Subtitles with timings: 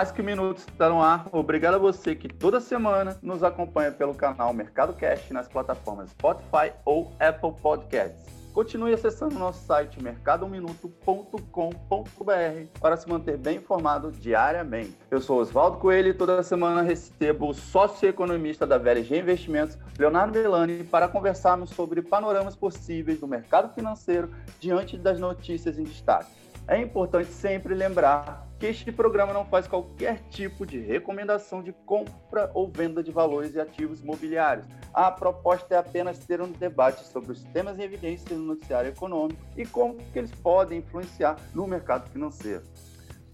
[0.00, 1.28] Mais que um minuto está no ar.
[1.30, 6.72] Obrigado a você que toda semana nos acompanha pelo canal Mercado Cash nas plataformas Spotify
[6.86, 8.24] ou Apple Podcasts.
[8.54, 14.96] Continue acessando nosso site mercadominuto.com.br para se manter bem informado diariamente.
[15.10, 20.82] Eu sou Oswaldo Coelho e toda semana recebo o sócio-economista da VLG Investimentos, Leonardo Melani,
[20.82, 26.40] para conversarmos sobre panoramas possíveis do mercado financeiro diante das notícias em destaque.
[26.70, 32.48] É importante sempre lembrar que este programa não faz qualquer tipo de recomendação de compra
[32.54, 34.68] ou venda de valores e ativos imobiliários.
[34.94, 39.40] A proposta é apenas ter um debate sobre os temas em evidência no noticiário econômico
[39.56, 42.62] e como que eles podem influenciar no mercado financeiro.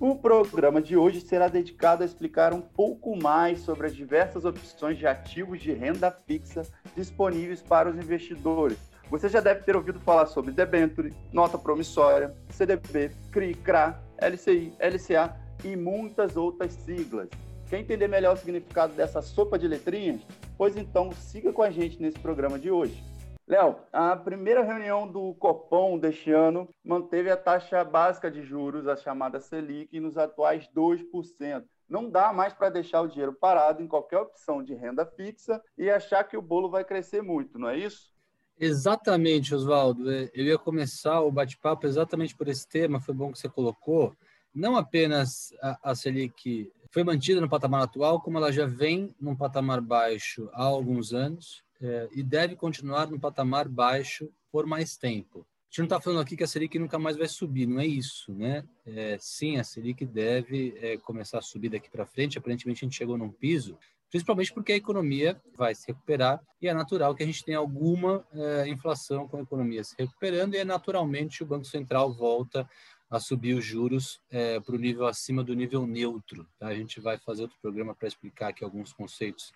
[0.00, 4.96] O programa de hoje será dedicado a explicar um pouco mais sobre as diversas opções
[4.96, 6.62] de ativos de renda fixa
[6.96, 8.78] disponíveis para os investidores
[9.10, 15.36] você já deve ter ouvido falar sobre debenture, nota promissória, CDB, CRI, CRA, LCI, LCA
[15.64, 17.28] e muitas outras siglas.
[17.68, 20.20] Quer entender melhor o significado dessa sopa de letrinhas?
[20.56, 23.02] Pois então siga com a gente nesse programa de hoje.
[23.46, 28.96] Léo, a primeira reunião do Copom deste ano manteve a taxa básica de juros, a
[28.96, 31.64] chamada Selic, nos atuais 2%.
[31.88, 35.88] Não dá mais para deixar o dinheiro parado em qualquer opção de renda fixa e
[35.88, 38.15] achar que o bolo vai crescer muito, não é isso?
[38.58, 40.10] Exatamente, Oswaldo.
[40.10, 44.16] É, eu ia começar o bate-papo exatamente por esse tema, foi bom que você colocou.
[44.54, 49.82] Não apenas a, Selic foi mantida no patamar atual, como ela já vem num patamar
[49.82, 55.40] baixo há alguns anos é, e deve continuar no patamar baixo por mais tempo.
[55.40, 57.86] A gente não está falando aqui que a Selic nunca mais vai subir, não é
[57.86, 58.64] isso, né?
[58.86, 62.38] É, sim, a Selic deve é, começar a subir daqui para frente.
[62.38, 63.76] Aparentemente, a gente chegou num piso
[64.10, 68.26] principalmente porque a economia vai se recuperar e é natural que a gente tenha alguma
[68.32, 72.68] é, inflação com a economia se recuperando e é naturalmente o Banco Central volta
[73.08, 76.46] a subir os juros é, para o nível acima do nível neutro.
[76.58, 76.68] Tá?
[76.68, 79.52] A gente vai fazer outro programa para explicar aqui alguns conceitos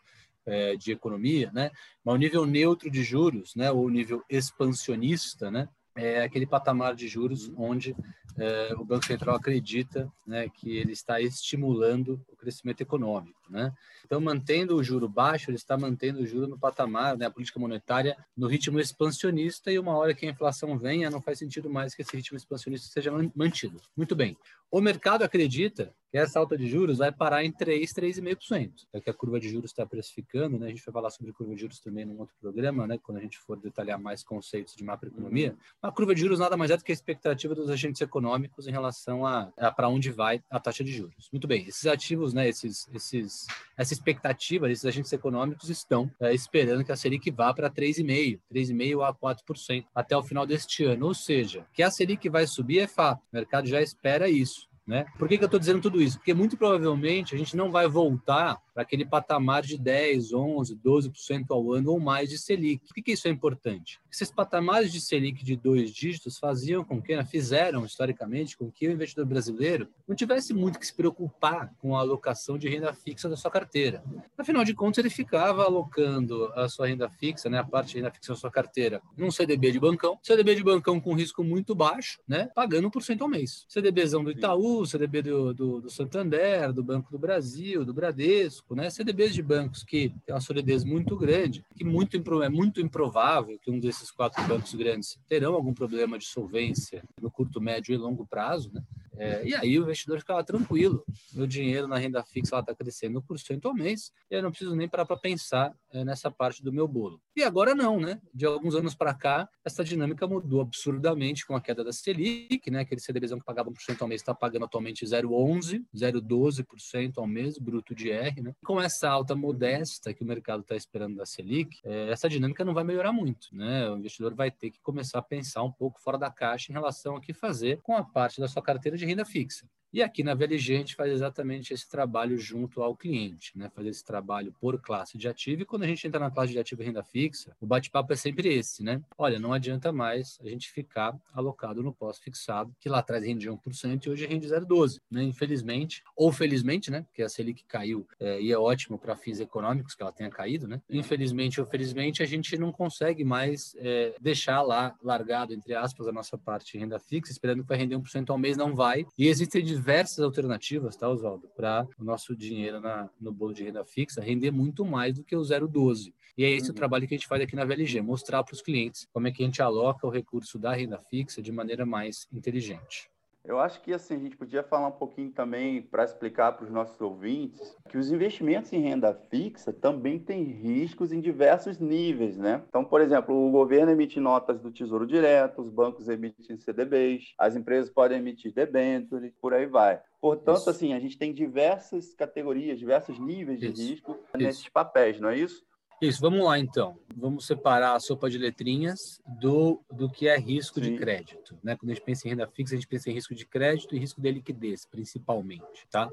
[0.46, 1.70] é, de economia, né?
[2.04, 6.94] Mas o nível neutro de juros, né, ou o nível expansionista, né, é aquele patamar
[6.94, 7.94] de juros onde
[8.38, 13.39] é, o Banco Central acredita né, que ele está estimulando o crescimento econômico.
[13.50, 13.72] Né?
[14.06, 17.58] Então, mantendo o juro baixo, ele está mantendo o juro no patamar, né, a política
[17.58, 21.94] monetária no ritmo expansionista, e uma hora que a inflação venha, não faz sentido mais
[21.94, 23.80] que esse ritmo expansionista seja mantido.
[23.96, 24.36] Muito bem.
[24.70, 28.86] O mercado acredita que essa alta de juros vai parar em 3, 3,5%.
[28.92, 30.66] É que a curva de juros está precificando, né?
[30.66, 32.98] A gente vai falar sobre curva de juros também num outro programa, né?
[33.02, 35.50] Quando a gente for detalhar mais conceitos de macroeconomia.
[35.52, 35.58] Uhum.
[35.82, 38.72] A curva de juros nada mais é do que a expectativa dos agentes econômicos em
[38.72, 41.28] relação a, a para onde vai a taxa de juros.
[41.32, 41.66] Muito bem.
[41.66, 42.48] Esses ativos, né?
[42.48, 43.39] Esses, esses,
[43.76, 49.08] essa expectativa desses agentes econômicos estão é, esperando que a Selic vá para 3,5, 3,5
[49.08, 51.06] a 4% até o final deste ano.
[51.06, 53.20] Ou seja, que a Selic vai subir é fato.
[53.32, 54.69] O mercado já espera isso.
[54.90, 55.06] Né?
[55.16, 56.18] Por que, que eu estou dizendo tudo isso?
[56.18, 61.44] Porque muito provavelmente a gente não vai voltar para aquele patamar de 10, 11, 12%
[61.50, 62.88] ao ano ou mais de Selic.
[62.88, 64.00] Por que, que isso é importante?
[64.10, 68.88] Esses patamares de Selic de dois dígitos faziam com que, né, fizeram historicamente, com que
[68.88, 73.28] o investidor brasileiro não tivesse muito que se preocupar com a alocação de renda fixa
[73.28, 74.02] da sua carteira.
[74.36, 78.10] Afinal de contas, ele ficava alocando a sua renda fixa, né, a parte de renda
[78.10, 82.18] fixa da sua carteira, num CDB de bancão, CDB de bancão com risco muito baixo,
[82.26, 83.64] né, pagando 1% ao mês.
[83.68, 88.90] CDBzão do Itaú, CDB do, do, do Santander, do Banco do Brasil, do Bradesco, né,
[88.90, 93.70] CDBs de bancos que têm uma solidez muito grande, que muito, é muito improvável que
[93.70, 97.98] um desses esses quatro bancos grandes terão algum problema de solvência no curto, médio e
[97.98, 98.82] longo prazo, né?
[99.16, 101.04] É, e aí o investidor ficava tranquilo.
[101.34, 104.74] Meu dinheiro na renda fixa está crescendo por cento ao mês, e eu não preciso
[104.74, 107.20] nem parar para pensar é, nessa parte do meu bolo.
[107.36, 108.18] E agora não, né?
[108.32, 112.80] De alguns anos para cá, essa dinâmica mudou absurdamente com a queda da Selic, né?
[112.80, 117.94] Aquele CDBzão que pagava 1% ao mês está pagando atualmente 0,11%, 0,12% ao mês, bruto
[117.94, 118.54] de R, né?
[118.64, 122.72] Com essa alta modesta que o mercado está esperando da Selic, é, essa dinâmica não
[122.72, 123.90] vai melhorar muito, né?
[123.90, 127.16] O investidor vai ter que começar a pensar um pouco fora da caixa em relação
[127.16, 129.66] a que fazer com a parte da sua carteira de renda fixa.
[129.92, 133.68] E aqui na VLG a gente faz exatamente esse trabalho junto ao cliente, né?
[133.74, 135.62] Fazer esse trabalho por classe de ativo.
[135.62, 138.16] E quando a gente entra na classe de ativo e renda fixa, o bate-papo é
[138.16, 139.02] sempre esse, né?
[139.18, 144.06] Olha, não adianta mais a gente ficar alocado no pós-fixado, que lá atrás rendia 1%
[144.06, 145.24] e hoje rende 0,12%, né?
[145.24, 147.02] Infelizmente, ou felizmente, né?
[147.02, 150.68] Porque a Selic caiu é, e é ótimo para fins econômicos que ela tenha caído,
[150.68, 150.80] né?
[150.88, 156.12] Infelizmente ou felizmente, a gente não consegue mais é, deixar lá largado, entre aspas, a
[156.12, 159.04] nossa parte de renda fixa, esperando que vai render 1% ao mês, não vai.
[159.18, 163.82] E existem diversas alternativas, tá, Oswaldo, para o nosso dinheiro na, no bolo de renda
[163.82, 166.12] fixa render muito mais do que o 0,12.
[166.36, 166.72] E é esse uhum.
[166.72, 169.32] o trabalho que a gente faz aqui na VLG, mostrar para os clientes como é
[169.32, 173.10] que a gente aloca o recurso da renda fixa de maneira mais inteligente.
[173.44, 176.70] Eu acho que assim a gente podia falar um pouquinho também para explicar para os
[176.70, 182.62] nossos ouvintes que os investimentos em renda fixa também têm riscos em diversos níveis, né?
[182.68, 187.56] Então, por exemplo, o governo emite notas do Tesouro Direto, os bancos emitem CDBs, as
[187.56, 190.00] empresas podem emitir debêntures, por aí vai.
[190.20, 190.70] Portanto, isso.
[190.70, 193.82] assim, a gente tem diversas categorias, diversos níveis de isso.
[193.82, 194.72] risco nesses isso.
[194.72, 195.64] papéis, não é isso?
[196.00, 196.98] Isso, vamos lá então.
[197.14, 200.92] Vamos separar a sopa de letrinhas do, do que é risco Sim.
[200.92, 201.58] de crédito.
[201.62, 201.76] Né?
[201.76, 203.98] Quando a gente pensa em renda fixa, a gente pensa em risco de crédito e
[203.98, 205.86] risco de liquidez, principalmente.
[205.90, 206.10] Tá?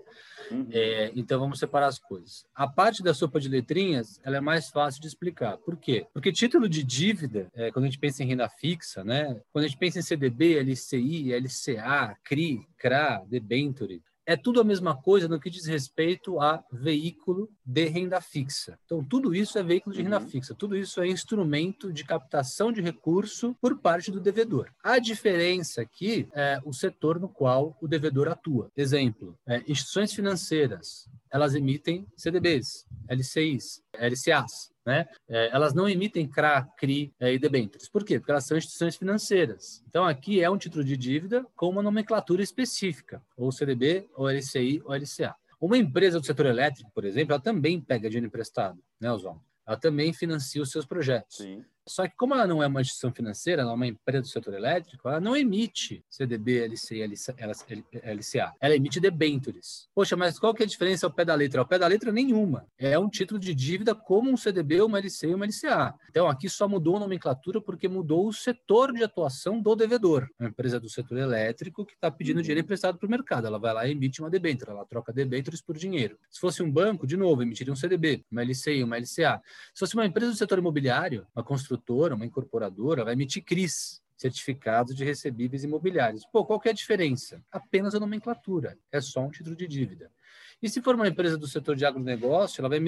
[0.51, 0.67] Uhum.
[0.71, 2.45] É, então vamos separar as coisas.
[2.53, 5.57] A parte da sopa de letrinhas ela é mais fácil de explicar.
[5.57, 6.05] Por quê?
[6.13, 9.39] Porque título de dívida, é, quando a gente pensa em renda fixa, né?
[9.53, 14.93] quando a gente pensa em CDB, LCI, LCA, CRI, CRA, debenture, é tudo a mesma
[14.93, 18.77] coisa no que diz respeito a veículo de renda fixa.
[18.85, 20.27] Então, tudo isso é veículo de renda uhum.
[20.27, 24.69] fixa, tudo isso é instrumento de captação de recurso por parte do devedor.
[24.83, 28.69] A diferença aqui é o setor no qual o devedor atua.
[28.75, 34.75] Exemplo, é, instituições financeiras, elas emitem CDBs, LCIs, LCAs.
[34.87, 35.05] Né?
[35.27, 37.89] É, elas não emitem CRA, CRI é, e debêntures.
[37.89, 38.19] Por quê?
[38.19, 39.83] Porque elas são instituições financeiras.
[39.85, 44.81] Então, aqui é um título de dívida com uma nomenclatura específica, ou CDB, ou LCI,
[44.85, 45.35] ou LCA.
[45.59, 49.41] Uma empresa do setor elétrico, por exemplo, ela também pega dinheiro emprestado, né, Oswaldo?
[49.67, 51.35] Ela também financia os seus projetos.
[51.35, 51.65] Sim.
[51.87, 54.53] Só que como ela não é uma instituição financeira, ela é uma empresa do setor
[54.53, 58.53] elétrico, ela não emite CDB, LCI, LCA.
[58.59, 59.87] Ela emite debentures.
[59.95, 61.61] Poxa, mas qual que é a diferença ao pé da letra?
[61.61, 62.67] Ao pé da letra, nenhuma.
[62.77, 65.95] É um título de dívida como um CDB, uma LCI e uma LCA.
[66.09, 70.27] Então, aqui só mudou a nomenclatura porque mudou o setor de atuação do devedor.
[70.39, 73.47] Uma empresa do setor elétrico que está pedindo dinheiro emprestado para o mercado.
[73.47, 76.17] Ela vai lá e emite uma debenture, ela troca debentures por dinheiro.
[76.29, 79.41] Se fosse um banco, de novo, emitiria um CDB, uma LCI, uma LCA.
[79.73, 84.01] Se fosse uma empresa do setor imobiliário, uma construção construtora, uma incorporadora, vai emitir CRIs,
[84.15, 86.25] certificados de recebíveis imobiliários.
[86.25, 87.41] Pô, qual que é a diferença?
[87.51, 90.11] Apenas a nomenclatura, é só um título de dívida.
[90.59, 92.79] E se for uma empresa do setor de agronegócio, ela vai,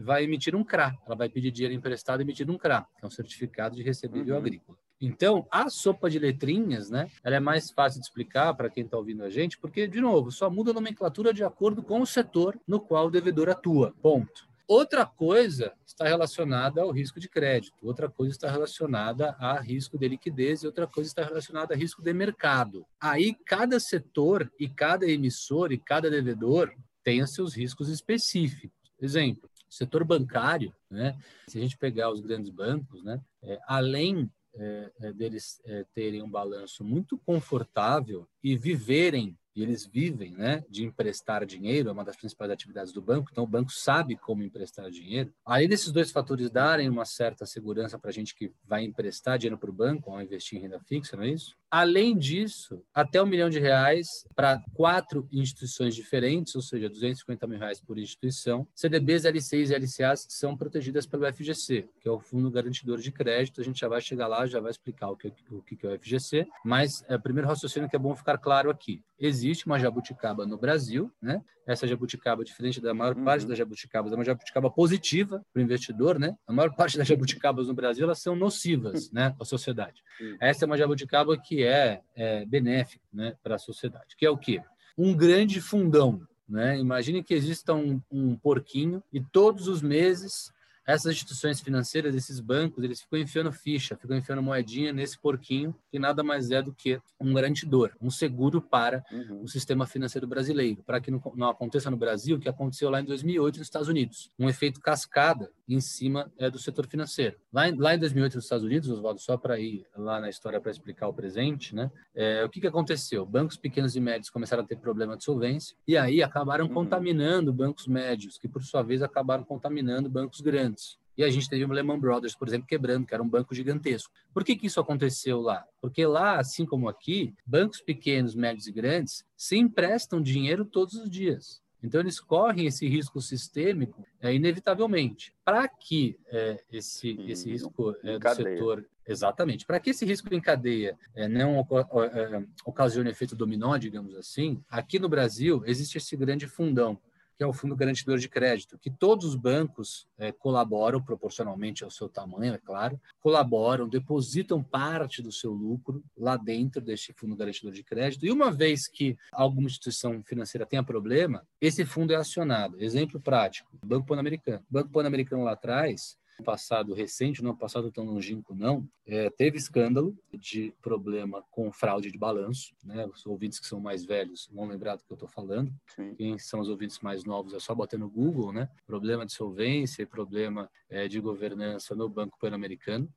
[0.00, 3.10] vai emitir um CRA, ela vai pedir dinheiro emprestado emitido um CRA, que é um
[3.10, 4.40] certificado de recebível uhum.
[4.40, 4.78] agrícola.
[5.00, 8.98] Então, a sopa de letrinhas, né, ela é mais fácil de explicar para quem está
[8.98, 12.58] ouvindo a gente, porque, de novo, só muda a nomenclatura de acordo com o setor
[12.66, 13.94] no qual o devedor atua.
[14.02, 14.53] Ponto.
[14.66, 20.08] Outra coisa está relacionada ao risco de crédito, outra coisa está relacionada a risco de
[20.08, 22.86] liquidez e outra coisa está relacionada a risco de mercado.
[22.98, 28.90] Aí cada setor e cada emissor e cada devedor tem seus riscos específicos.
[28.98, 31.14] Exemplo, setor bancário, né?
[31.46, 33.20] Se a gente pegar os grandes bancos, né?
[33.42, 39.86] É, além é, é deles é, terem um balanço muito confortável e viverem e eles
[39.86, 43.72] vivem né, de emprestar dinheiro, é uma das principais atividades do banco, então o banco
[43.72, 45.32] sabe como emprestar dinheiro.
[45.44, 49.58] Além desses dois fatores darem uma certa segurança para a gente que vai emprestar dinheiro
[49.58, 51.56] para o banco ao investir em renda fixa, não é isso?
[51.70, 57.58] Além disso, até um milhão de reais para quatro instituições diferentes, ou seja, 250 mil
[57.58, 58.66] reais por instituição.
[58.74, 63.60] CDBs, LCIs e LCAs são protegidas pelo FGC, que é o Fundo Garantidor de Crédito.
[63.60, 65.98] A gente já vai chegar lá, já vai explicar o que, o que é o
[65.98, 69.02] FGC, mas é primeiro raciocínio que é bom ficar claro aqui.
[69.18, 71.42] Existe uma jabuticaba no Brasil, né?
[71.66, 73.24] Essa jabuticaba, diferente da maior uhum.
[73.24, 76.36] parte das jabuticabas, é uma jabuticaba positiva para o investidor, né?
[76.46, 80.02] A maior parte das jabuticabas no Brasil, elas são nocivas, né, à sociedade.
[80.20, 80.36] Uhum.
[80.40, 84.36] Essa é uma jabuticaba que é, é benéfica, né, para a sociedade, que é o
[84.36, 84.62] quê?
[84.96, 86.78] Um grande fundão, né?
[86.78, 90.52] Imagine que exista um, um porquinho e todos os meses
[90.86, 95.98] essas instituições financeiras, esses bancos, eles ficam enfiando ficha, ficam enfiando moedinha nesse porquinho, que
[95.98, 99.42] nada mais é do que um garantidor, um seguro para uhum.
[99.42, 103.00] o sistema financeiro brasileiro, para que não, não, aconteça no Brasil o que aconteceu lá
[103.00, 107.36] em 2008 nos Estados Unidos, um efeito cascada em cima é, do setor financeiro.
[107.52, 110.60] Lá em, lá em 2008 nos Estados Unidos, Oswaldo, só para ir lá na história
[110.60, 111.90] para explicar o presente, né?
[112.14, 113.24] É, o que, que aconteceu?
[113.24, 116.74] Bancos pequenos e médios começaram a ter problema de solvência e aí acabaram uhum.
[116.74, 120.98] contaminando bancos médios, que por sua vez acabaram contaminando bancos grandes.
[121.16, 124.12] E a gente teve o Lehman Brothers, por exemplo, quebrando, que era um banco gigantesco.
[124.32, 125.64] Por que, que isso aconteceu lá?
[125.80, 131.08] Porque lá, assim como aqui, bancos pequenos, médios e grandes se emprestam dinheiro todos os
[131.08, 131.62] dias.
[131.84, 135.34] Então, eles correm esse risco sistêmico é, inevitavelmente.
[135.44, 138.86] Para que é, esse, hum, esse risco é, do setor.
[139.06, 139.66] Exatamente.
[139.66, 144.98] Para que esse risco em cadeia é, não é, ocasione efeito dominó, digamos assim, aqui
[144.98, 146.98] no Brasil existe esse grande fundão
[147.36, 151.90] que é o Fundo Garantidor de Crédito, que todos os bancos é, colaboram proporcionalmente ao
[151.90, 157.72] seu tamanho, é claro, colaboram, depositam parte do seu lucro lá dentro deste Fundo Garantidor
[157.72, 158.24] de Crédito.
[158.24, 162.82] E uma vez que alguma instituição financeira tenha problema, esse fundo é acionado.
[162.82, 164.64] Exemplo prático: Banco Pan-Americano.
[164.70, 170.72] Banco Pan-Americano lá atrás passado recente, não passado tão longínquo não, é, teve escândalo de
[170.82, 173.06] problema com fraude de balanço, né?
[173.06, 175.72] Os ouvintes que são mais velhos vão lembrar do que eu estou falando.
[175.94, 176.14] Sim.
[176.14, 178.68] Quem são os ouvintes mais novos é só botar no Google, né?
[178.86, 183.08] Problema de solvência e problema é, de governança no Banco Pan-Americano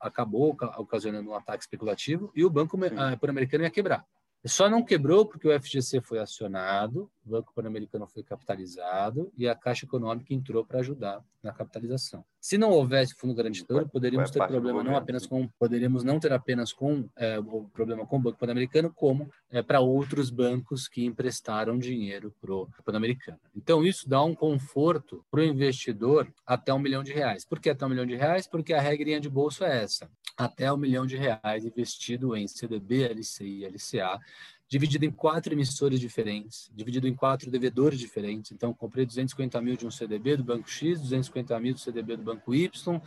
[0.00, 4.06] acabou ocasionando um ataque especulativo e o Banco ah, Pan-Americano ia quebrar.
[4.46, 9.54] Só não quebrou porque o FGC foi acionado, o Banco Pan-Americano foi capitalizado e a
[9.54, 12.22] Caixa Econômica entrou para ajudar na capitalização.
[12.38, 16.72] Se não houvesse fundo garantidor, poderíamos ter problema não apenas com poderíamos não ter apenas
[16.72, 21.78] com é, o problema com o Banco Pan-Americano, como é, para outros bancos que emprestaram
[21.78, 23.38] dinheiro para o Pan-Americano.
[23.56, 27.46] Então isso dá um conforto para o investidor até um milhão de reais.
[27.46, 28.46] Por que até um milhão de reais?
[28.46, 33.08] Porque a regrinha de bolso é essa: até um milhão de reais investido em CDB,
[33.08, 34.20] LCI e LCA
[34.74, 38.50] dividido em quatro emissores diferentes, dividido em quatro devedores diferentes.
[38.52, 42.22] Então, comprei 250 mil de um CDB do Banco X, 250 mil do CDB do
[42.22, 43.00] Banco Y,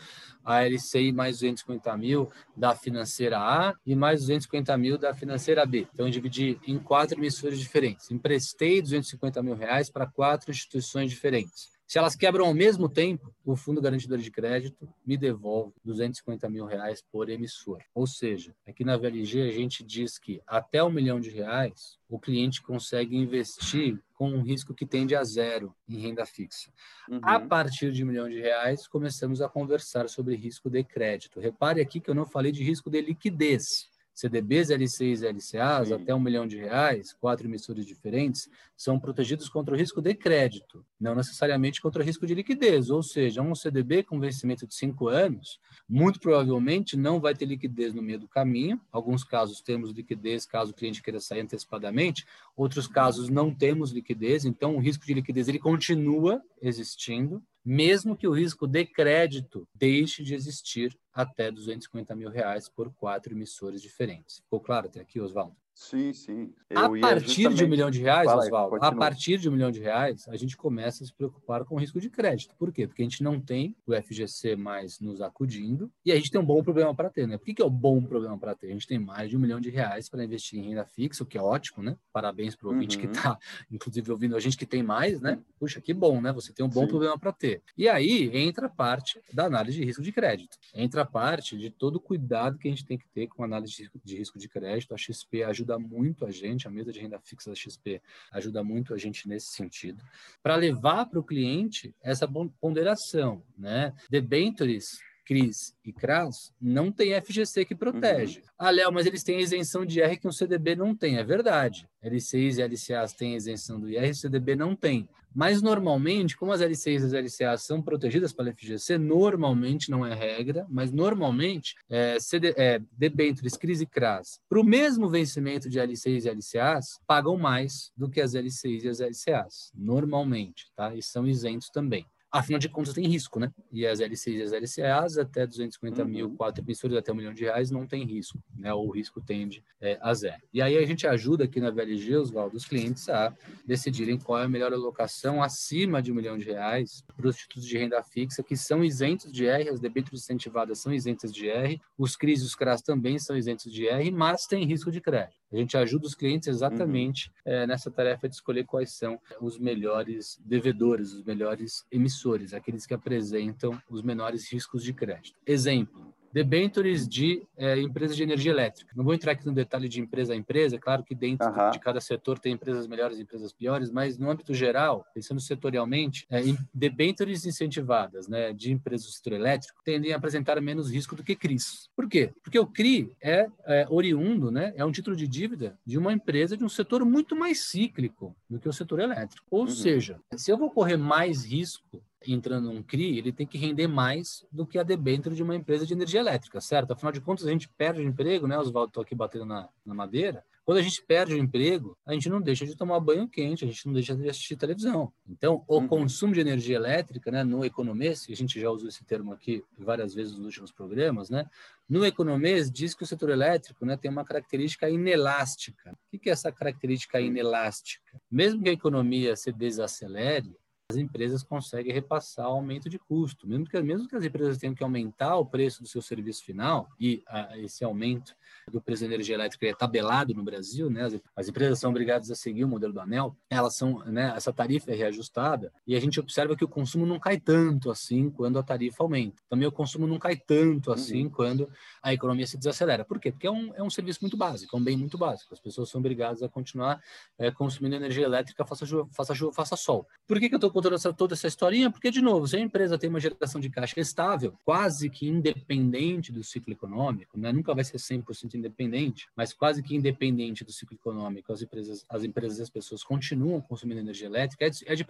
[0.46, 5.88] a LCI mais 250 mil da financeira A e mais 250 mil da financeira B.
[5.94, 8.10] Então, dividi em quatro emissores diferentes.
[8.12, 11.77] Emprestei 250 mil reais para quatro instituições diferentes.
[11.88, 16.66] Se elas quebram ao mesmo tempo, o Fundo Garantidor de Crédito me devolve 250 mil
[16.66, 17.82] reais por emissor.
[17.96, 22.20] Ou seja, aqui na VLG a gente diz que até um milhão de reais o
[22.20, 26.70] cliente consegue investir com um risco que tende a zero em renda fixa.
[27.10, 27.20] Uhum.
[27.22, 31.40] A partir de um milhão de reais, começamos a conversar sobre risco de crédito.
[31.40, 33.90] Repare aqui que eu não falei de risco de liquidez.
[34.18, 35.94] CDBs, LCIs e LCAs, Sim.
[35.94, 40.84] até um milhão de reais, quatro emissores diferentes, são protegidos contra o risco de crédito,
[41.00, 42.90] não necessariamente contra o risco de liquidez.
[42.90, 47.94] Ou seja, um CDB com vencimento de cinco anos, muito provavelmente não vai ter liquidez
[47.94, 48.82] no meio do caminho.
[48.92, 54.46] Alguns casos temos liquidez caso o cliente queira sair antecipadamente, outros casos não temos liquidez,
[54.46, 60.24] então o risco de liquidez ele continua existindo mesmo que o risco de crédito deixe
[60.24, 64.38] de existir até 250 mil reais por quatro emissores diferentes.
[64.38, 65.58] Ficou claro até aqui, Oswaldo?
[65.78, 66.52] Sim, sim.
[66.72, 67.58] Eu a partir justamente...
[67.58, 70.58] de um milhão de reais, Oswaldo, a partir de um milhão de reais, a gente
[70.58, 72.56] começa a se preocupar com o risco de crédito.
[72.56, 72.88] Por quê?
[72.88, 76.46] Porque a gente não tem o FGC mais nos acudindo e a gente tem um
[76.46, 77.38] bom problema para ter, né?
[77.38, 78.68] Por que, que é o um bom problema para ter?
[78.68, 81.28] A gente tem mais de um milhão de reais para investir em renda fixa, o
[81.28, 81.96] que é ótimo, né?
[82.12, 83.04] Parabéns para o ouvinte uhum.
[83.04, 83.38] que está,
[83.72, 85.40] inclusive, ouvindo a gente que tem mais, né?
[85.60, 86.34] Puxa, que bom, né?
[86.34, 86.88] Você tem um bom sim.
[86.88, 87.62] problema para ter.
[87.78, 90.58] E aí entra a parte da análise de risco de crédito.
[90.74, 93.46] Entra a parte de todo o cuidado que a gente tem que ter com a
[93.46, 94.96] análise de risco de crédito.
[94.96, 98.64] A XP ajuda ajuda muito a gente, a mesa de renda fixa da XP ajuda
[98.64, 100.02] muito a gente nesse sentido,
[100.42, 102.28] para levar para o cliente essa
[102.60, 103.94] ponderação, né?
[104.10, 108.40] Debentures CRIs e CRAS não tem FGC que protege.
[108.40, 108.46] Uhum.
[108.58, 111.18] Ah, Léo, mas eles têm isenção de IR que um CDB não tem.
[111.18, 111.88] É verdade.
[112.02, 115.08] LCIs e LCAs têm isenção do IR, CDB não tem.
[115.36, 120.16] Mas, normalmente, como as LCIs e as LCAs são protegidas pela FGC, normalmente, não é
[120.16, 125.80] regra, mas normalmente, é, CD, é, debêntures, CRIs e CRAS, para o mesmo vencimento de
[125.80, 130.96] LCIs e LCAs, pagam mais do que as LCIs e as LCAs, normalmente, tá?
[130.96, 132.06] E são isentos também.
[132.32, 133.52] Afinal de contas, tem risco, né?
[133.72, 136.08] E as LCs e as LCAs, até 250 uhum.
[136.08, 138.74] mil, quatro emissores até um milhão de reais, não tem risco, né?
[138.74, 140.42] Ou o risco tende é, a zero.
[140.54, 143.34] E aí a gente ajuda aqui na VLG, Oswaldo, os clientes a
[143.66, 147.66] decidirem qual é a melhor alocação acima de um milhão de reais para os títulos
[147.66, 151.82] de renda fixa, que são isentos de R, as debêntures incentivadas são isentas de R,
[151.98, 155.38] os CRIs e os CRAS também são isentos de R, mas tem risco de crédito.
[155.52, 157.54] A gente ajuda os clientes exatamente uhum.
[157.54, 162.17] é, nessa tarefa de escolher quais são os melhores devedores, os melhores emissores,
[162.54, 165.40] aqueles que apresentam os menores riscos de crédito.
[165.46, 168.94] Exemplo, debentures de é, empresas de energia elétrica.
[168.96, 171.72] Não vou entrar aqui no detalhe de empresa a empresa, é claro que dentro uhum.
[171.72, 176.28] de cada setor tem empresas melhores e empresas piores, mas no âmbito geral, pensando setorialmente,
[176.30, 176.42] é,
[176.74, 181.36] debentures incentivadas né, de empresas do setor elétrico tendem a apresentar menos risco do que
[181.36, 181.90] CRIs.
[181.96, 182.32] Por quê?
[182.44, 186.56] Porque o CRI é, é oriundo, né, é um título de dívida de uma empresa
[186.56, 189.46] de um setor muito mais cíclico do que o setor elétrico.
[189.50, 189.68] Ou uhum.
[189.70, 194.46] seja, se eu vou correr mais risco entrando num CRI, ele tem que render mais
[194.52, 196.92] do que a debênture de uma empresa de energia elétrica, certo?
[196.92, 198.58] Afinal de contas, a gente perde o emprego, né?
[198.58, 200.44] Oswaldo, estou aqui batendo na, na madeira.
[200.66, 203.68] Quando a gente perde o emprego, a gente não deixa de tomar banho quente, a
[203.68, 205.14] gente não deixa de assistir televisão.
[205.26, 205.88] Então, o uhum.
[205.88, 210.14] consumo de energia elétrica, né, no economês, a gente já usou esse termo aqui várias
[210.14, 211.50] vezes nos últimos programas, né?
[211.88, 215.98] No economês, diz que o setor elétrico né, tem uma característica inelástica.
[216.14, 218.20] O que é essa característica inelástica?
[218.30, 220.54] Mesmo que a economia se desacelere,
[220.90, 223.46] as empresas conseguem repassar o aumento de custo.
[223.46, 226.90] Mesmo que, mesmo que as empresas tenham que aumentar o preço do seu serviço final,
[226.98, 228.34] e a, esse aumento
[228.72, 231.04] do preço da energia elétrica é tabelado no Brasil, né?
[231.04, 234.34] As, as, empresas são obrigadas a seguir o modelo do ANEL, elas são, né?
[234.36, 238.30] Essa tarifa é reajustada e a gente observa que o consumo não cai tanto assim
[238.30, 239.42] quando a tarifa aumenta.
[239.50, 241.30] Também o consumo não cai tanto assim uhum.
[241.30, 241.70] quando
[242.02, 243.06] a economia se desacelera.
[243.06, 243.32] Por quê?
[243.32, 245.54] Porque é um, é um serviço muito básico, é um bem muito básico.
[245.54, 247.02] As pessoas são obrigadas a continuar
[247.38, 250.08] é, consumindo energia elétrica, faça chuva, faça, chuva, faça sol.
[250.28, 251.90] Por que, que eu estou contando essa, toda essa historinha?
[251.90, 256.32] Porque, de novo, se a empresa tem uma geração de caixa estável, quase que independente
[256.32, 257.52] do ciclo econômico, né?
[257.52, 262.24] nunca vai ser 100% independente, mas quase que independente do ciclo econômico, as empresas, as
[262.24, 265.06] empresas e as pessoas continuam consumindo energia elétrica, é de, é de,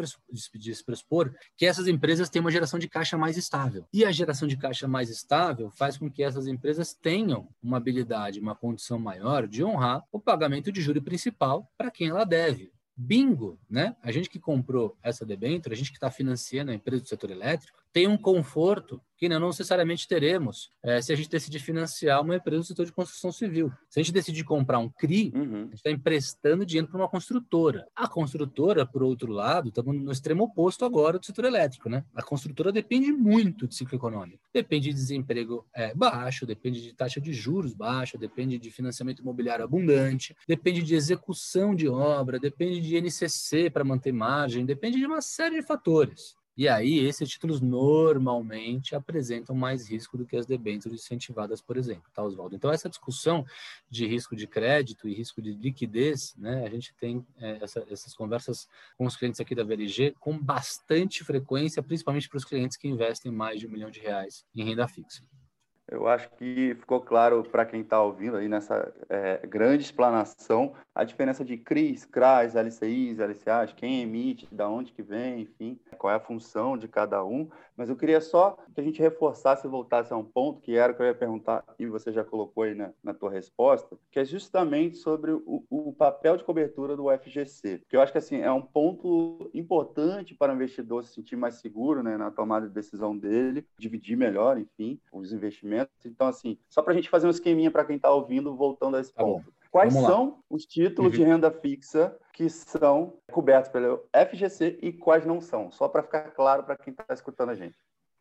[0.55, 3.85] de se pressupor que essas empresas têm uma geração de caixa mais estável.
[3.93, 8.39] E a geração de caixa mais estável faz com que essas empresas tenham uma habilidade,
[8.39, 12.71] uma condição maior de honrar o pagamento de juro principal para quem ela deve.
[12.99, 13.95] Bingo, né?
[14.01, 17.29] A gente que comprou essa debênture, a gente que está financiando a empresa do setor
[17.29, 22.35] elétrico, tem um conforto que não necessariamente teremos é, se a gente decidir financiar uma
[22.35, 23.71] empresa do setor de construção civil.
[23.89, 25.55] Se a gente decidir comprar um CRI, uhum.
[25.55, 27.87] a gente está emprestando dinheiro para uma construtora.
[27.95, 31.89] A construtora, por outro lado, estamos no extremo oposto agora do setor elétrico.
[31.89, 32.05] Né?
[32.13, 34.43] A construtora depende muito do ciclo econômico.
[34.53, 39.65] Depende de desemprego é, baixo, depende de taxa de juros baixa, depende de financiamento imobiliário
[39.65, 45.21] abundante, depende de execução de obra, depende de NCC para manter margem, depende de uma
[45.21, 46.36] série de fatores.
[46.57, 52.09] E aí, esses títulos normalmente apresentam mais risco do que as debêntures incentivadas, por exemplo,
[52.11, 52.55] tá, Oswaldo?
[52.55, 53.45] Então, essa discussão
[53.87, 58.15] de risco de crédito e risco de liquidez, né, a gente tem é, essa, essas
[58.15, 62.87] conversas com os clientes aqui da VLG com bastante frequência, principalmente para os clientes que
[62.87, 65.21] investem mais de um milhão de reais em renda fixa.
[65.89, 71.03] Eu acho que ficou claro para quem está ouvindo aí nessa é, grande explanação a
[71.03, 76.15] diferença de CRIs, CRAs, LCIs, LCAs, quem emite, da onde que vem, enfim, qual é
[76.15, 77.47] a função de cada um.
[77.75, 80.91] Mas eu queria só que a gente reforçasse e voltasse a um ponto que era
[80.91, 84.19] o que eu ia perguntar e você já colocou aí na, na tua resposta, que
[84.19, 87.83] é justamente sobre o, o, papel de cobertura do FGC.
[87.87, 91.55] Que eu acho que assim é um ponto importante para o investidor se sentir mais
[91.55, 95.76] seguro né, na tomada de decisão dele, dividir melhor, enfim, os investimentos.
[96.05, 99.01] Então, assim, só para a gente fazer um esqueminha para quem está ouvindo, voltando a
[99.01, 99.45] esse tá ponto.
[99.45, 99.57] Bom.
[99.69, 101.19] Quais são os títulos uhum.
[101.19, 105.69] de renda fixa que são cobertos pelo FGC e quais não são?
[105.71, 107.75] Só para ficar claro para quem está escutando a gente.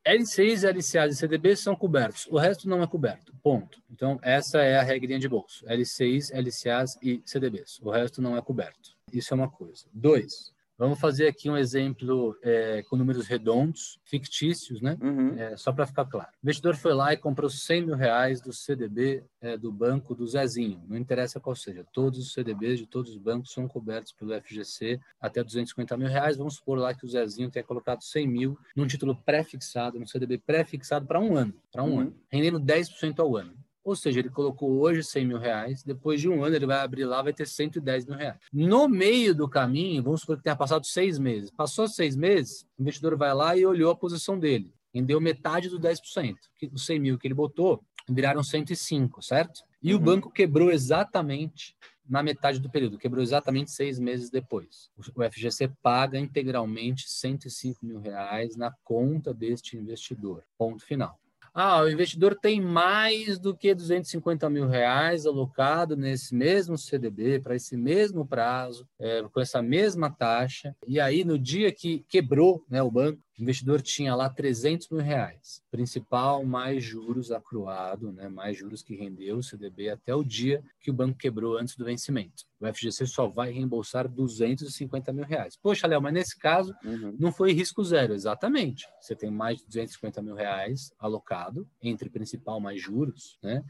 [0.05, 3.83] LCIs, LCAs e CDBs são cobertos, o resto não é coberto, ponto.
[3.91, 5.65] Então, essa é a regrinha de bolso.
[5.67, 8.97] LCIs, LCAs e CDBs, o resto não é coberto.
[9.13, 9.87] Isso é uma coisa.
[9.93, 14.99] Dois, Vamos fazer aqui um exemplo é, com números redondos, fictícios, né?
[15.01, 15.35] Uhum.
[15.39, 16.29] É, só para ficar claro.
[16.43, 20.27] O investidor foi lá e comprou 100 mil reais do CDB é, do banco do
[20.27, 20.83] Zezinho.
[20.87, 21.87] Não interessa qual seja.
[21.95, 26.37] Todos os CDBs de todos os bancos são cobertos pelo FGC até 250 mil reais.
[26.37, 30.37] Vamos supor lá que o Zezinho tenha colocado 100 mil num título pré-fixado, no CDB
[30.37, 32.01] pré-fixado para um ano, para um uhum.
[32.01, 33.55] ano, rendendo 10% ao ano.
[33.87, 37.05] Ou seja, ele colocou hoje 100 mil reais, depois de um ano ele vai abrir
[37.05, 38.37] lá, vai ter 110 mil reais.
[38.53, 41.53] No meio do caminho, vamos supor que tenha passado seis meses.
[41.53, 44.75] Passou seis meses, o investidor vai lá e olhou a posição dele.
[44.93, 46.35] Rendeu metade dos 10%.
[46.73, 49.63] Os 100 mil que ele botou viraram 105, certo?
[49.81, 50.01] E uhum.
[50.01, 51.77] o banco quebrou exatamente
[52.09, 54.91] na metade do período, quebrou exatamente seis meses depois.
[55.15, 60.43] O FGC paga integralmente 105 mil reais na conta deste investidor.
[60.59, 61.17] Ponto final.
[61.59, 67.57] Ah, o investidor tem mais do que 250 mil reais alocado nesse mesmo CDB, para
[67.57, 70.77] esse mesmo prazo, é, com essa mesma taxa.
[70.87, 75.01] E aí, no dia que quebrou né, o banco, o investidor tinha lá 300 mil
[75.01, 80.63] reais, principal mais juros acruado, né, mais juros que rendeu o CDB até o dia
[80.79, 82.45] que o banco quebrou antes do vencimento.
[82.61, 85.57] O FGC só vai reembolsar 250 mil reais.
[85.57, 87.15] Poxa, Léo, mas nesse caso uhum.
[87.19, 88.87] não foi risco zero, exatamente.
[89.01, 93.63] Você tem mais de 250 mil reais alocado entre principal mais juros, né?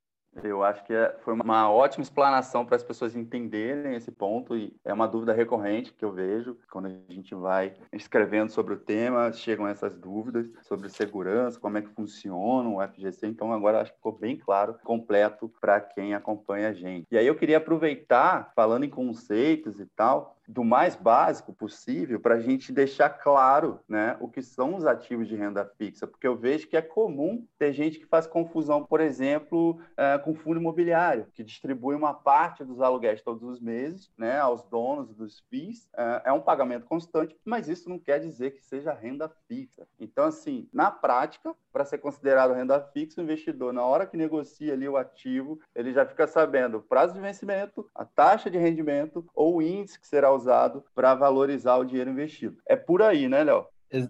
[0.44, 4.74] Eu acho que é, foi uma ótima explanação para as pessoas entenderem esse ponto e
[4.86, 9.32] é uma dúvida recorrente que eu vejo quando a gente vai escrevendo sobre o tema,
[9.34, 13.28] chegam essas dúvidas sobre segurança, como é que funciona o FGC.
[13.28, 17.06] Então agora acho que ficou bem claro, completo para quem acompanha a gente.
[17.12, 22.36] E aí eu queria aproveitar, falando em conceitos e tal, do mais básico possível para
[22.36, 26.36] a gente deixar claro né, o que são os ativos de renda fixa, porque eu
[26.36, 31.28] vejo que é comum ter gente que faz confusão, por exemplo, é, com fundo imobiliário,
[31.34, 35.88] que distribui uma parte dos aluguéis todos os meses né, aos donos dos FIIs.
[35.96, 39.88] É, é um pagamento constante, mas isso não quer dizer que seja renda fixa.
[40.00, 44.74] Então, assim, na prática, para ser considerado renda fixa, o investidor, na hora que negocia
[44.74, 49.26] ali o ativo, ele já fica sabendo o prazo de vencimento, a taxa de rendimento
[49.34, 50.41] ou o índice que será usado
[50.94, 52.58] para valorizar o dinheiro investido.
[52.68, 53.66] É por aí, né, Léo?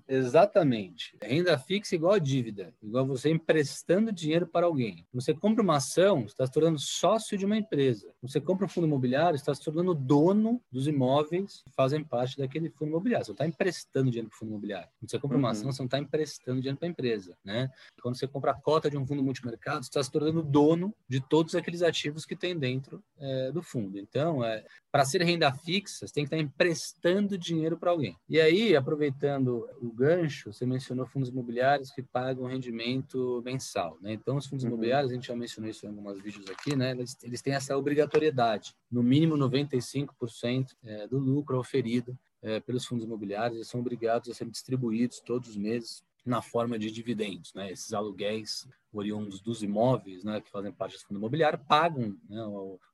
[0.07, 1.17] Exatamente.
[1.21, 5.05] Renda fixa igual a dívida, igual você emprestando dinheiro para alguém.
[5.13, 8.13] Você compra uma ação, está se tornando sócio de uma empresa.
[8.21, 12.69] Você compra um fundo imobiliário, está se tornando dono dos imóveis que fazem parte daquele
[12.69, 13.25] fundo imobiliário.
[13.25, 14.89] Você não está emprestando dinheiro para o fundo imobiliário.
[14.99, 15.51] Quando você compra uma uhum.
[15.51, 17.37] ação, você não está emprestando dinheiro para a empresa.
[17.43, 17.69] Né?
[18.01, 21.19] Quando você compra a cota de um fundo multimercado, você está se tornando dono de
[21.19, 23.97] todos aqueles ativos que tem dentro é, do fundo.
[23.97, 28.15] Então, é, para ser renda fixa, você tem que estar emprestando dinheiro para alguém.
[28.29, 33.97] E aí, aproveitando o gancho, você mencionou fundos imobiliários que pagam rendimento mensal.
[34.01, 34.13] Né?
[34.13, 34.71] Então, os fundos uhum.
[34.71, 36.91] imobiliários, a gente já mencionou isso em alguns vídeos aqui, né?
[36.91, 43.05] eles, eles têm essa obrigatoriedade, no mínimo 95% é, do lucro oferido é, pelos fundos
[43.05, 47.53] imobiliários, eles são obrigados a serem distribuídos todos os meses na forma de dividendos.
[47.53, 47.71] Né?
[47.71, 52.43] Esses aluguéis oriundos dos imóveis, né, que fazem parte do fundo imobiliário, pagam, né,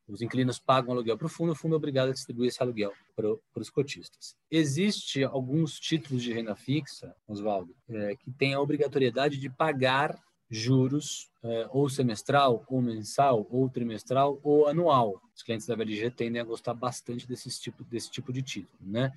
[0.08, 2.94] os inquilinos pagam aluguel para o fundo, o fundo é obrigado a distribuir esse aluguel
[3.16, 4.36] para, os cotistas.
[4.50, 10.18] Existe alguns títulos de renda fixa, Oswaldo, é, que têm a obrigatoriedade de pagar
[10.50, 15.22] juros é, ou semestral, ou mensal, ou trimestral, ou anual.
[15.36, 19.12] Os clientes da VLG tendem a gostar bastante desse tipo, desse tipo de título, né?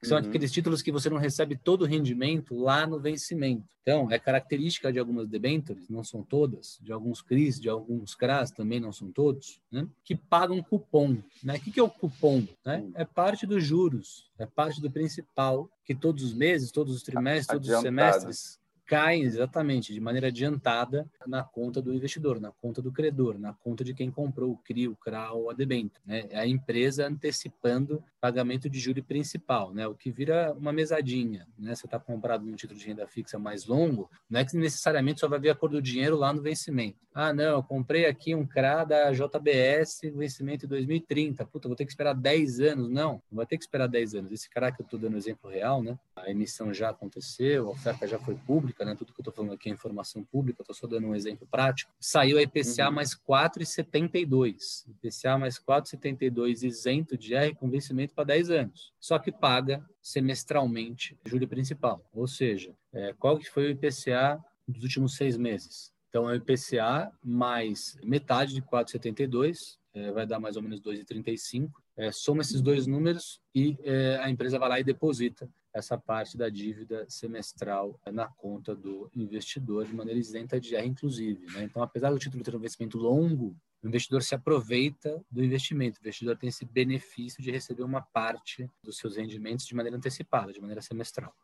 [0.00, 0.28] Que são uhum.
[0.28, 3.64] aqueles títulos que você não recebe todo o rendimento lá no vencimento.
[3.82, 8.50] Então, é característica de algumas debêntures, não são todas, de alguns CRIs, de alguns CRAS,
[8.50, 9.86] também não são todos, né?
[10.04, 11.16] que pagam cupom.
[11.42, 11.54] Né?
[11.56, 12.46] O que, é o cupom?
[12.64, 12.78] Né?
[12.78, 12.92] Uhum.
[12.94, 17.46] É parte dos juros, é parte do principal, que todos os meses, todos os trimestres,
[17.46, 22.92] todos os semestres caem exatamente de maneira adiantada na conta do investidor, na conta do
[22.92, 26.00] credor, na conta de quem comprou o CRI, o CRA ou a debênture.
[26.06, 26.26] Né?
[26.30, 29.86] É a empresa antecipando pagamento de juro principal, né?
[29.86, 31.46] o que vira uma mesadinha.
[31.58, 31.74] Né?
[31.74, 35.28] Você está comprado num título de renda fixa mais longo, não é que necessariamente só
[35.28, 37.06] vai ver a cor do dinheiro lá no vencimento.
[37.12, 41.46] Ah, não, eu comprei aqui um CRA da JBS, vencimento em 2030.
[41.46, 42.90] Puta, vou ter que esperar 10 anos.
[42.90, 44.32] Não, não vai ter que esperar 10 anos.
[44.32, 45.98] Esse CRA que eu estou dando exemplo real, né?
[46.14, 48.94] a emissão já aconteceu, a oferta já foi pública, pública, né?
[48.94, 51.92] Tudo que eu estou falando aqui é informação pública, estou só dando um exemplo prático.
[51.98, 52.94] Saiu a IPCA uhum.
[52.94, 54.86] mais 4,72.
[54.88, 58.92] IPCA mais 4,72 isento de R com vencimento para 10 anos.
[59.00, 62.04] Só que paga semestralmente júri principal.
[62.12, 65.92] Ou seja, é, qual que foi o IPCA dos últimos seis meses?
[66.08, 71.70] Então, é o IPCA mais metade de 4,72, é, vai dar mais ou menos 2,35.
[71.96, 76.38] É, soma esses dois números e é, a empresa vai lá e deposita essa parte
[76.38, 81.46] da dívida semestral na conta do investidor de maneira isenta de R, inclusive.
[81.52, 81.64] Né?
[81.64, 85.98] Então, apesar do título ter um investimento longo, o investidor se aproveita do investimento.
[85.98, 90.50] O investidor tem esse benefício de receber uma parte dos seus rendimentos de maneira antecipada,
[90.50, 91.34] de maneira semestral.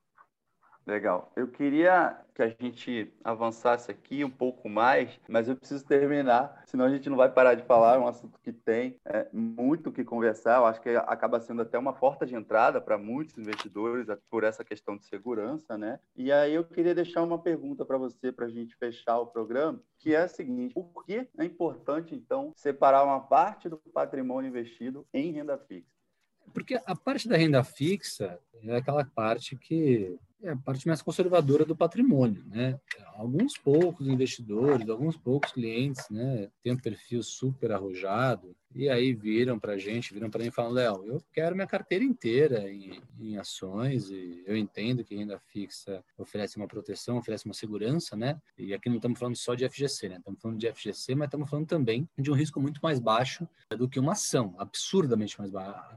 [0.87, 1.31] Legal.
[1.37, 6.87] Eu queria que a gente avançasse aqui um pouco mais, mas eu preciso terminar, senão
[6.87, 7.97] a gente não vai parar de falar.
[7.97, 10.57] É um assunto que tem é, muito o que conversar.
[10.57, 14.65] Eu acho que acaba sendo até uma porta de entrada para muitos investidores por essa
[14.65, 16.01] questão de segurança, né?
[16.17, 19.81] E aí eu queria deixar uma pergunta para você, para a gente fechar o programa,
[19.99, 25.07] que é a seguinte: por que é importante, então, separar uma parte do patrimônio investido
[25.13, 25.93] em renda fixa?
[26.53, 31.65] Porque a parte da renda fixa é aquela parte que é a parte mais conservadora
[31.65, 32.79] do patrimônio, né?
[33.15, 39.59] Alguns poucos investidores, alguns poucos clientes, né, têm um perfil super arrojado e aí viram
[39.59, 43.01] para a gente, viram para mim e falam, Léo, eu quero minha carteira inteira em,
[43.21, 48.41] em, ações e eu entendo que renda fixa oferece uma proteção, oferece uma segurança, né?
[48.59, 50.17] E aqui não estamos falando só de FGC, né?
[50.17, 53.89] Estamos falando de FGC, mas estamos falando também de um risco muito mais baixo do
[53.89, 55.97] que uma ação, absurdamente mais baixo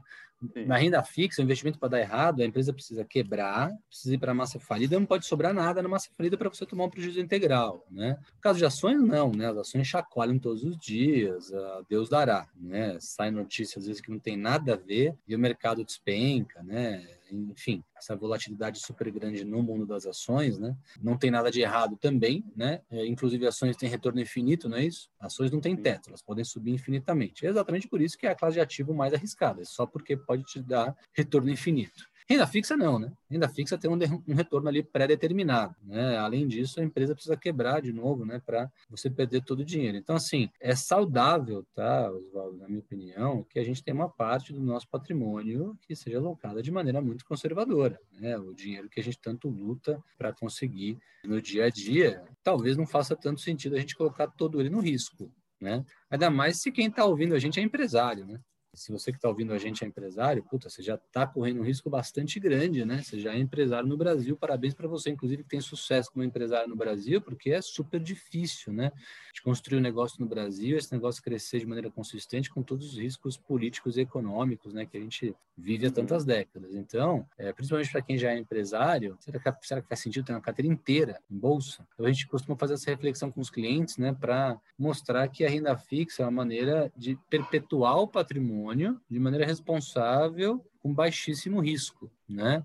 [0.52, 0.66] Sim.
[0.66, 4.34] Na renda fixa, o investimento para dar errado, a empresa precisa quebrar, precisa ir para
[4.36, 7.86] massa falida, não pode sobrar nada na massa falida para você tomar um prejuízo integral,
[7.90, 8.18] né?
[8.34, 9.48] No caso de ações, não, né?
[9.48, 11.52] As ações chacoalham todos os dias,
[11.88, 12.96] Deus dará, né?
[13.00, 17.04] Sai notícia às vezes que não tem nada a ver e o mercado despenca, né?
[17.30, 20.76] enfim, essa volatilidade super grande no mundo das ações, né?
[21.02, 22.80] Não tem nada de errado também, né?
[22.90, 25.10] É, inclusive ações têm retorno infinito, não é isso?
[25.18, 27.46] Ações não têm teto, elas podem subir infinitamente.
[27.46, 30.16] É exatamente por isso que é a classe de ativo mais arriscada, é só porque
[30.16, 32.04] pode te dar retorno infinito.
[32.28, 33.12] Renda fixa não, né?
[33.30, 36.18] Renda fixa tem um, retorno ali pré-determinado, né?
[36.18, 38.42] Além disso, a empresa precisa quebrar de novo, né?
[38.44, 39.96] Para você perder todo o dinheiro.
[39.96, 44.52] Então, assim, é saudável, tá, Oswaldo, na minha opinião, que a gente tenha uma parte
[44.52, 48.36] do nosso patrimônio que seja alocada de maneira muito conservadora, né?
[48.36, 52.86] O dinheiro que a gente tanto luta para conseguir no dia a dia, talvez não
[52.86, 55.84] faça tanto sentido a gente colocar todo ele no risco, né?
[56.10, 58.40] Ainda mais se quem está ouvindo a gente é empresário, né?
[58.76, 61.64] Se você que está ouvindo a gente é empresário, puta, você já está correndo um
[61.64, 63.02] risco bastante grande, né?
[63.02, 66.68] Você já é empresário no Brasil, parabéns para você, inclusive, que tem sucesso como empresário
[66.68, 68.92] no Brasil, porque é super difícil, né?
[69.34, 72.98] De construir um negócio no Brasil, esse negócio crescer de maneira consistente com todos os
[72.98, 74.84] riscos políticos e econômicos, né?
[74.84, 76.74] Que a gente vive há tantas décadas.
[76.74, 80.32] Então, é, principalmente para quem já é empresário, será que, será que faz sentido ter
[80.32, 81.86] uma carteira inteira em bolsa?
[81.94, 84.12] Então, a gente costuma fazer essa reflexão com os clientes, né?
[84.12, 89.20] Para mostrar que a renda fixa é uma maneira de perpetuar o patrimônio patrimônio de
[89.20, 92.64] maneira responsável, com baixíssimo risco, né?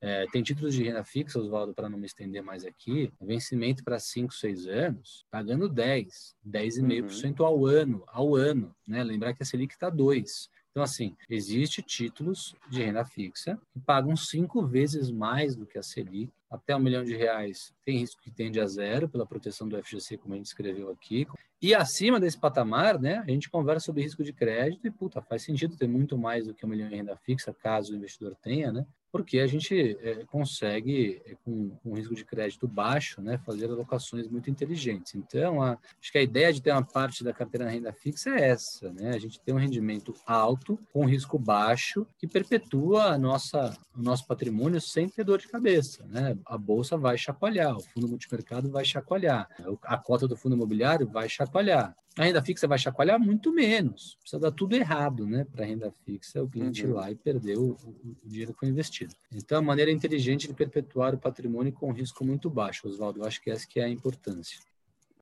[0.00, 3.98] É, tem títulos de renda fixa, Oswaldo, para não me estender mais aqui, vencimento para
[3.98, 7.46] 5, 6 anos, pagando 10, 10,5% uhum.
[7.46, 9.02] ao ano, ao ano, né?
[9.02, 10.50] Lembrar que a Selic está 2.
[10.76, 15.82] Então, assim, existe títulos de renda fixa que pagam cinco vezes mais do que a
[15.82, 19.82] Selic, até um milhão de reais tem risco que tende a zero pela proteção do
[19.82, 21.26] FGC, como a gente escreveu aqui.
[21.62, 25.44] E acima desse patamar, né, a gente conversa sobre risco de crédito e, puta, faz
[25.44, 28.70] sentido ter muito mais do que um milhão em renda fixa, caso o investidor tenha,
[28.70, 28.84] né?
[29.16, 34.28] Porque a gente é, consegue, é, com, com risco de crédito baixo, né, fazer alocações
[34.28, 35.14] muito inteligentes.
[35.14, 38.28] Então, a, acho que a ideia de ter uma parte da carteira na renda fixa
[38.28, 39.14] é essa, né?
[39.14, 44.26] A gente tem um rendimento alto, com risco baixo, que perpetua a nossa, o nosso
[44.26, 46.36] patrimônio sem ter dor de cabeça, né?
[46.44, 49.48] A bolsa vai chacoalhar, o fundo multimercado vai chacoalhar,
[49.82, 51.96] a cota do fundo imobiliário vai chacoalhar.
[52.18, 54.16] A renda fixa vai chacoalhar muito menos.
[54.20, 55.44] Precisa dar tudo errado, né?
[55.52, 56.90] Para a renda fixa, o cliente uhum.
[56.90, 59.14] ir lá e perder o, o, dinheiro que foi investido.
[59.30, 63.20] Então, a maneira inteligente de perpetuar o patrimônio com risco muito baixo, Oswaldo.
[63.20, 64.58] Eu acho que essa que é a importância.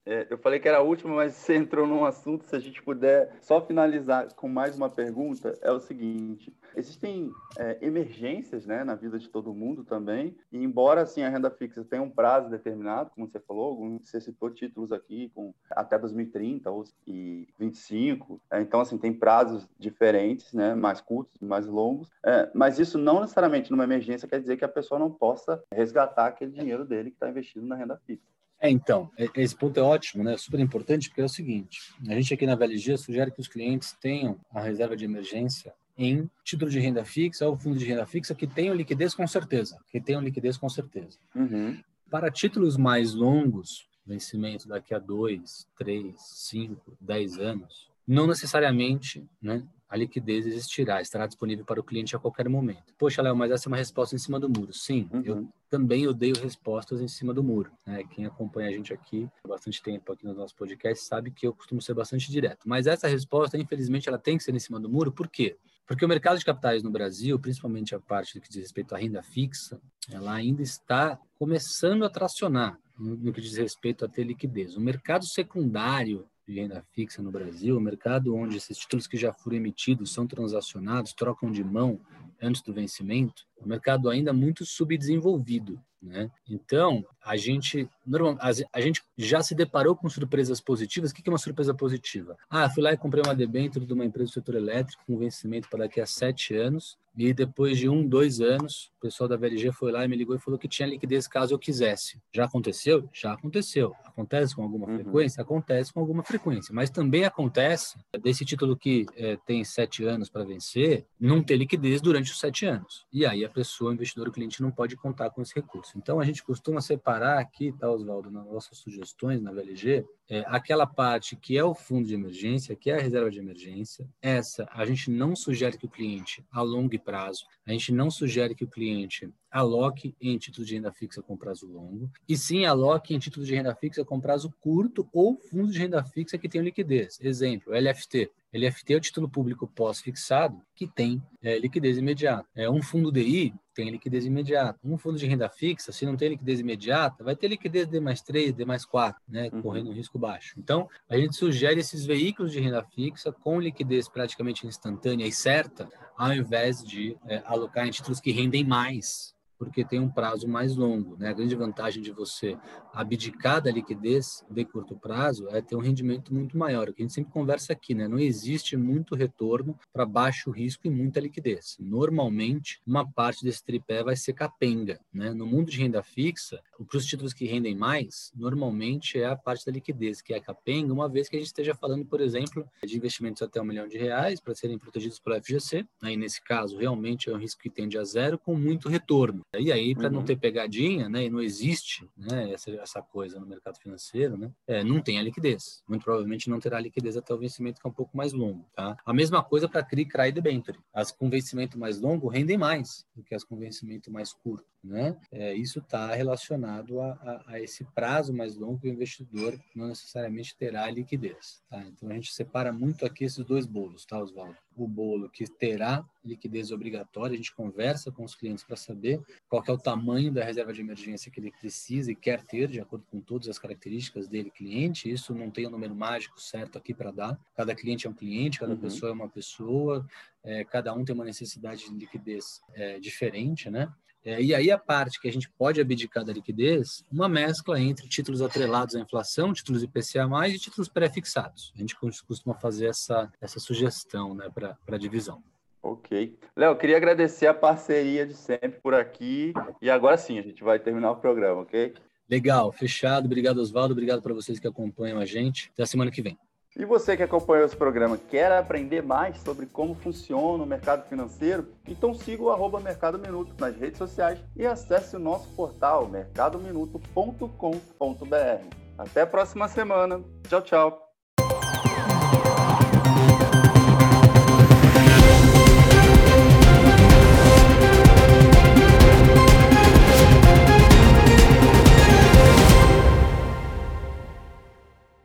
[0.07, 2.45] É, eu falei que era a última, mas você entrou num assunto.
[2.45, 7.79] Se a gente puder só finalizar com mais uma pergunta, é o seguinte: existem é,
[7.81, 12.03] emergências né, na vida de todo mundo também, e embora assim, a renda fixa tenha
[12.03, 17.49] um prazo determinado, como você falou, você citou títulos aqui com até 2030 ou e
[17.59, 22.99] 25, é, então assim, tem prazos diferentes, né, mais curtos, mais longos, é, mas isso
[22.99, 27.11] não necessariamente numa emergência quer dizer que a pessoa não possa resgatar aquele dinheiro dele
[27.11, 28.34] que está investido na renda fixa.
[28.65, 30.39] É, então, esse ponto é ótimo, né?
[30.39, 33.93] Super importante, porque é o seguinte: a gente aqui na VLG sugere que os clientes
[34.01, 38.35] tenham a reserva de emergência em título de renda fixa ou fundo de renda fixa
[38.35, 41.19] que tenham liquidez com certeza, que tenham liquidez com certeza.
[41.35, 41.79] Uhum.
[42.11, 49.63] Para títulos mais longos, vencimento daqui a dois, três, cinco, dez anos, não necessariamente, né?
[49.95, 52.93] A liquidez existirá, estará disponível para o cliente a qualquer momento.
[52.99, 54.73] Poxa, Léo, mas essa é uma resposta em cima do muro.
[54.73, 55.23] Sim, uhum.
[55.25, 57.71] eu também odeio respostas em cima do muro.
[57.87, 58.03] Né?
[58.11, 61.55] Quem acompanha a gente aqui há bastante tempo aqui no nosso podcast sabe que eu
[61.55, 62.69] costumo ser bastante direto.
[62.69, 65.13] Mas essa resposta, infelizmente, ela tem que ser em cima do muro.
[65.13, 65.57] Por quê?
[65.87, 69.23] Porque o mercado de capitais no Brasil, principalmente a parte que diz respeito à renda
[69.23, 69.81] fixa,
[70.11, 74.77] ela ainda está começando a tracionar no que diz respeito a ter liquidez.
[74.77, 79.33] O mercado secundário de renda fixa no Brasil, o mercado onde esses títulos que já
[79.33, 82.01] foram emitidos são transacionados, trocam de mão
[82.41, 85.81] antes do vencimento, é um mercado ainda muito subdesenvolvido.
[86.05, 86.31] Né?
[86.49, 91.11] Então, a gente, normal, a, gente já se deparou com surpresas positivas.
[91.11, 92.37] O que é uma surpresa positiva?
[92.51, 95.67] Ah, fui lá e comprei uma debênture de uma empresa do setor elétrico com vencimento
[95.71, 96.99] para daqui a sete anos.
[97.17, 100.35] E depois de um, dois anos, o pessoal da VLG foi lá e me ligou
[100.35, 102.21] e falou que tinha liquidez caso eu quisesse.
[102.33, 103.09] Já aconteceu?
[103.13, 103.95] Já aconteceu.
[104.05, 104.97] Acontece com alguma uhum.
[104.97, 105.43] frequência?
[105.43, 106.75] Acontece com alguma frequência.
[106.75, 112.01] Mas também acontece desse título que é, tem sete anos para vencer, não ter liquidez
[112.01, 113.07] durante os sete anos.
[113.13, 115.97] E aí a pessoa, o investidor, o cliente, não pode contar com esse recurso.
[115.97, 120.87] Então a gente costuma separar aqui, tá, Oswaldo, nas nossas sugestões na VLG, é, aquela
[120.87, 124.09] parte que é o fundo de emergência, que é a reserva de emergência.
[124.23, 128.65] Essa a gente não sugere que o cliente alongue prazo, a gente não sugere que
[128.65, 133.19] o cliente aloque em título de renda fixa com prazo longo, e sim aloque em
[133.19, 137.19] título de renda fixa com prazo curto ou fundo de renda fixa que tenha liquidez.
[137.21, 138.31] Exemplo, LFT.
[138.53, 142.49] LFT é o título público pós-fixado que tem é, liquidez imediata.
[142.55, 144.79] É um fundo DI tem liquidez imediata.
[144.83, 148.23] Um fundo de renda fixa, se não tem liquidez imediata, vai ter liquidez D mais
[148.23, 149.61] 3, D mais 4, né, uhum.
[149.61, 150.55] correndo um risco baixo.
[150.57, 155.89] Então, a gente sugere esses veículos de renda fixa com liquidez praticamente instantânea e certa,
[156.17, 160.77] ao invés de é, alocar em títulos que rendem mais, porque tem um prazo mais
[160.77, 161.17] longo.
[161.17, 161.29] Né?
[161.29, 162.57] A grande vantagem de você
[162.93, 166.89] abdicar da liquidez de curto prazo é ter um rendimento muito maior.
[166.89, 168.09] O que a gente sempre conversa aqui, né?
[168.09, 171.77] não existe muito retorno para baixo risco e muita liquidez.
[171.81, 175.01] Normalmente, uma parte desse tripé vai ser capenga.
[175.13, 175.33] Né?
[175.33, 179.65] No mundo de renda fixa, para os títulos que rendem mais, normalmente é a parte
[179.65, 182.97] da liquidez, que é capenga, uma vez que a gente esteja falando, por exemplo, de
[182.97, 185.87] investimentos até um milhão de reais para serem protegidos pelo FGC.
[186.03, 189.43] Aí, nesse caso, realmente é um risco que tende a zero com muito retorno.
[189.61, 190.15] E aí, para uhum.
[190.15, 194.51] não ter pegadinha, né, e não existe né, essa, essa coisa no mercado financeiro, né,
[194.67, 195.83] é, não tem a liquidez.
[195.89, 198.67] Muito provavelmente não terá liquidez até o vencimento, que é um pouco mais longo.
[198.75, 198.97] Tá?
[199.05, 200.79] A mesma coisa para CRI, CRA e debenture.
[200.93, 204.74] As com vencimento mais longo rendem mais do que as com vencimento mais curto.
[204.85, 205.17] Né?
[205.33, 209.89] É, isso está relacionado a, a, a, esse prazo mais longo que o investidor não
[209.89, 211.63] necessariamente terá liquidez.
[211.71, 211.83] Tá?
[211.87, 214.59] Então, a gente separa muito aqui esses dois bolos, tá, Oswaldo?
[214.77, 219.63] O bolo que terá liquidez obrigatória, a gente conversa com os clientes para saber qual
[219.67, 223.07] é o tamanho da reserva de emergência que ele precisa e quer ter, de acordo
[223.11, 225.11] com todas as características dele, cliente.
[225.11, 227.41] Isso não tem um número mágico certo aqui para dar.
[227.57, 228.81] Cada cliente é um cliente, cada uhum.
[228.81, 230.07] pessoa é uma pessoa,
[230.43, 233.91] é, cada um tem uma necessidade de liquidez é, diferente, né?
[234.25, 238.09] É, e aí a parte que a gente pode abdicar da liquidez, uma mescla entre
[238.09, 241.73] títulos atrelados à inflação, títulos IPCA+, e títulos pré-fixados.
[241.77, 245.43] A gente costuma fazer essa, essa sugestão né, para a divisão.
[245.83, 246.35] Ok.
[246.57, 249.53] Léo, queria agradecer a parceria de sempre por aqui.
[249.83, 251.93] E agora sim, a gente vai terminar o programa, ok?
[252.29, 253.27] Legal, fechado.
[253.27, 253.93] Obrigado, Oswaldo.
[253.93, 255.71] Obrigado para vocês que acompanham a gente.
[255.75, 256.39] Até a semana que vem.
[256.77, 261.69] E você que acompanhou esse programa quer aprender mais sobre como funciona o mercado financeiro?
[261.87, 268.65] Então siga o arroba Mercado Minuto nas redes sociais e acesse o nosso portal mercadominuto.com.br.
[268.99, 270.21] Até a próxima semana.
[270.49, 271.04] Tchau, tchau.